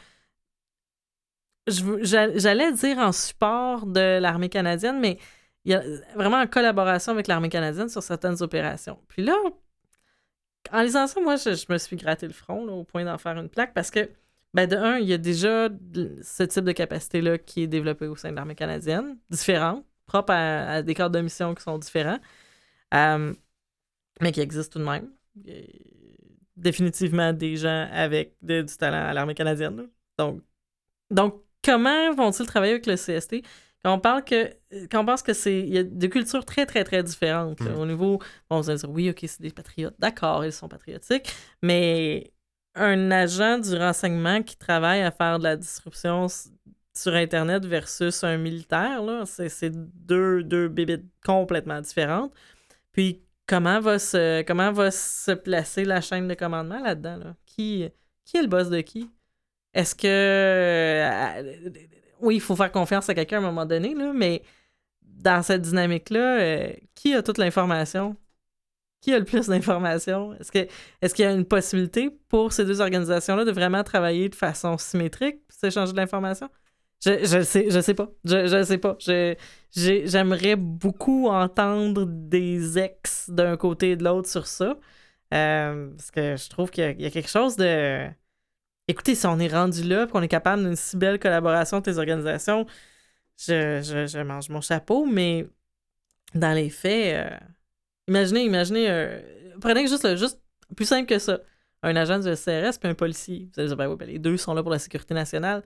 [1.69, 5.19] j'allais dire en support de l'armée canadienne, mais
[5.65, 5.83] il y a
[6.15, 8.99] vraiment en collaboration avec l'armée canadienne sur certaines opérations.
[9.09, 9.37] Puis là,
[10.73, 13.49] en lisant ça, moi, je, me suis gratté le front au point d'en faire une
[13.49, 14.11] plaque parce que,
[14.55, 15.69] ben, de un, il y a déjà
[16.23, 20.83] ce type de capacité-là qui est développé au sein de l'armée canadienne, différent, propre à,
[20.83, 22.19] des cadres de mission qui sont différents,
[22.95, 23.35] euh,
[24.21, 25.11] mais qui existent tout de même.
[26.57, 29.89] définitivement des gens avec du talent à l'armée canadienne.
[30.19, 30.43] Donc,
[31.11, 33.43] donc, comment vont-ils travailler avec le CST?
[33.83, 34.53] Quand on parle que
[34.91, 37.79] quand on pense que c'est il y a des cultures très très très différentes mm.
[37.79, 38.19] au niveau
[38.51, 42.33] bon, on va dire oui ok c'est des patriotes d'accord ils sont patriotiques mais
[42.75, 46.27] un agent du renseignement qui travaille à faire de la disruption
[46.93, 52.33] sur internet versus un militaire là c'est deux deux bébites complètement différentes
[52.91, 57.37] puis comment va se comment va se placer la chaîne de commandement là-dedans là?
[57.47, 57.89] qui
[58.25, 59.09] qui est le boss de qui?
[59.75, 60.07] Est-ce que.
[60.07, 61.73] Euh,
[62.21, 64.43] oui, il faut faire confiance à quelqu'un à un moment donné, là, mais
[65.03, 68.17] dans cette dynamique-là, euh, qui a toute l'information?
[69.01, 70.35] Qui a le plus d'informations?
[70.35, 74.77] Est-ce qu'il y a une possibilité pour ces deux organisations-là de vraiment travailler de façon
[74.79, 76.49] symétrique, s'échanger de l'information?
[77.05, 78.11] Je, je sais, sais pas.
[78.25, 78.99] Je, je sais pas.
[79.71, 84.77] j'aimerais beaucoup entendre des ex d'un côté et de l'autre sur ça.
[85.35, 88.09] Euh, parce que je trouve qu'il y, a quelque chose de
[88.89, 91.99] écoutez, si on est rendu là, qu'on est capable d'une si belle collaboration entre les
[91.99, 92.67] organisations,
[93.39, 95.47] je, mange mon chapeau, mais
[96.35, 97.37] dans les faits, euh,
[98.09, 99.21] imaginez, imaginez, euh,
[99.61, 100.41] prenez juste, juste
[100.77, 101.41] plus simple que ça.
[101.83, 103.49] Un agent du CRS puis un policier.
[103.53, 105.63] Vous allez dire, ben oui, ben les deux sont là pour la sécurité nationale.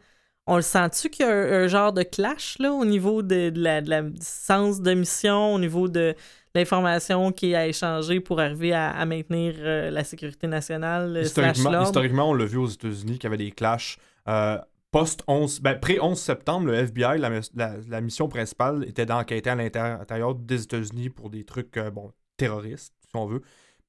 [0.46, 3.80] On le sent-tu qu'il y a un, genre de clash là, au niveau de, la,
[3.80, 6.16] de la sens de mission, au niveau de,
[6.54, 11.16] l'information qui est à échanger pour arriver à, maintenir euh, la sécurité nationale.
[11.16, 13.98] Euh, historiquement, historiquement on l'a vu aux États-Unis qu'il y avait des clashs.
[14.28, 14.58] Euh,
[14.90, 20.34] post 11, ben, pré 11 septembre, le FBI, la, mission principale était d'enquêter à l'intérieur
[20.34, 23.42] des États-Unis pour des trucs bon, terroristes, si on veut.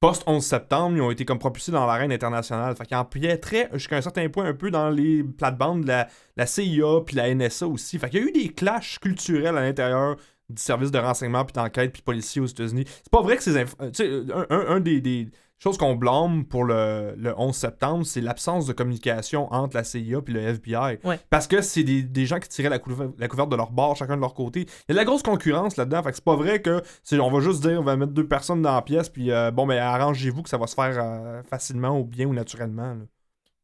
[0.04, 2.76] Post 11 septembre, ils ont été comme propulsés dans l'arène internationale.
[2.76, 5.88] Fait qu'ils empiétraient jusqu'à un certain point un peu dans les plates-bandes de
[6.36, 7.98] la, CIA puis la NSA aussi.
[7.98, 10.18] Fait qu'il y a eu des clashs culturels à l'intérieur
[10.50, 12.84] du service de renseignement, puis d'enquête, puis policiers aux États-Unis.
[12.86, 13.54] C'est pas vrai que ces
[13.94, 19.78] sais, un, des, choses qu'on blâme pour le, 11 septembre, c'est l'absence de communication entre
[19.78, 21.00] la CIA et le FBI.
[21.30, 22.80] Parce que c'est des, gens qui tiraient la,
[23.18, 24.62] la, couverte de leur bord, chacun de leur côté.
[24.62, 26.04] Il y a de la grosse concurrence là-dedans.
[26.04, 26.82] Fait que c'est pas vrai que
[27.14, 29.66] on va juste dire on va mettre deux personnes dans la pièce, puis euh, bon,
[29.66, 32.98] mais arrangez-vous que ça va se faire euh, facilement ou bien ou naturellement.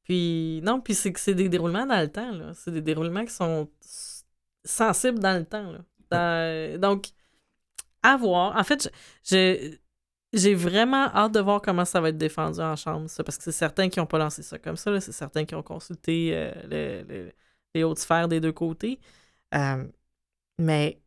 [0.03, 2.31] Puis, non, puis c'est que c'est des déroulements dans le temps.
[2.55, 3.69] C'est des déroulements qui sont
[4.63, 5.71] sensibles dans le temps.
[5.71, 5.79] Là
[6.77, 7.07] donc,
[8.03, 8.55] à voir.
[8.57, 8.91] En fait,
[10.33, 13.43] j'ai vraiment hâte de voir comment ça va être défendu en chambre, ça, parce que
[13.43, 14.99] c'est certains qui n'ont pas lancé ça comme ça.
[15.01, 17.31] C'est certains qui ont consulté euh,
[17.73, 18.99] les hautes sphères des deux côtés.
[19.55, 19.83] Euh,
[20.59, 21.01] mais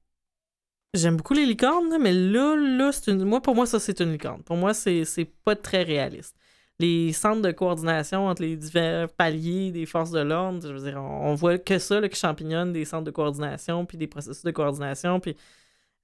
[0.94, 3.24] j'aime beaucoup les licornes, mais là, là une...
[3.24, 4.42] moi, pour moi, ça, c'est une licorne.
[4.42, 5.04] Pour moi, c'est
[5.44, 6.37] pas très réaliste
[6.82, 10.66] les centres de coordination entre les divers paliers des forces de l'ordre.
[10.66, 13.98] Je veux dire, on, voit que ça là, qui champignonne des centres de coordination, puis
[13.98, 15.37] des processus de coordination, puis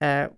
[0.02, 0.28] euh,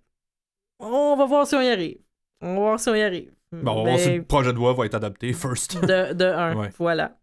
[0.78, 1.98] on va voir si on y arrive.
[2.40, 3.32] On va voir si on y arrive.
[3.52, 5.80] Bon, on va voir si le projet de loi va être adopté first.
[5.80, 7.16] de, de un, voilà.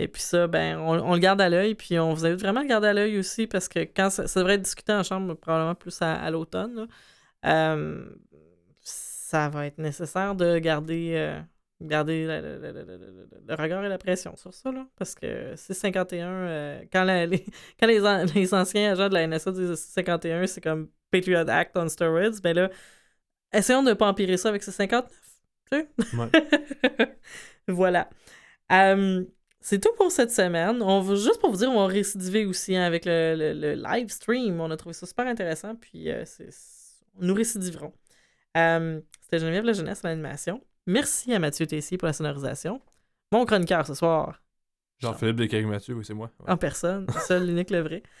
[0.00, 2.62] Et puis ça, ben, on, le garde à l'œil, puis on vous invite vraiment à
[2.62, 5.74] le garder à l'œil aussi, parce que quand ça, devrait être discuté en chambre, probablement
[5.74, 6.86] plus à, l'automne,
[7.44, 8.08] euh,
[8.80, 11.40] ça va être nécessaire de garder euh,
[11.80, 17.44] garder le, regard et la pression sur ça, là, parce que 651, euh, quand, les,
[17.80, 22.40] quand les, anciens agents de la NSA disent 651, c'est comme Patriot Act on steroids,
[22.42, 22.70] ben là,
[23.52, 25.10] essayons de ne pas empirer ça avec 659,
[25.70, 25.88] tu sais?
[27.68, 28.08] voilà.
[29.60, 30.82] c'est tout pour cette semaine.
[30.82, 34.60] On va, juste pour vous dire, on va récidiver aussi hein, avec le, live stream.
[34.60, 36.24] On a trouvé ça super intéressant, puis euh,
[37.20, 37.92] nous récidiverons.
[38.54, 40.62] C'était Geneviève La Jeunesse à l'animation.
[40.86, 42.80] Merci à Mathieu Tessier pour la sonorisation.
[43.30, 44.42] Mon chroniqueur ce soir.
[45.00, 46.30] Jean-Philippe Descaries Mathieu, oui, c'est moi.
[46.46, 48.02] En personne, seul, l'unique, le vrai.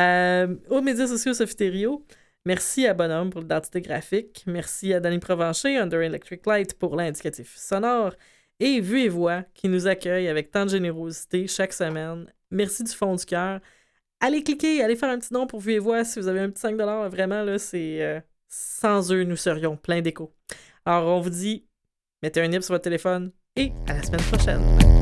[0.00, 2.04] Euh, aux médias sociaux Sophitério,
[2.46, 4.44] merci à Bonhomme pour l'identité graphique.
[4.46, 8.14] Merci à Danny Provencher, Under Electric Light, pour l'indicatif sonore.
[8.58, 12.32] Et Vue et Voix, qui nous accueille avec tant de générosité chaque semaine.
[12.50, 13.60] Merci du fond du cœur.
[14.20, 16.48] Allez cliquer, allez faire un petit nom pour Vue et Voix si vous avez un
[16.48, 18.02] petit 5 Vraiment, là, c'est.
[18.02, 20.32] Euh, sans eux, nous serions plein d'écho.
[20.86, 21.66] Alors, on vous dit
[22.22, 24.95] Mettez un nip sur votre téléphone et à la semaine prochaine.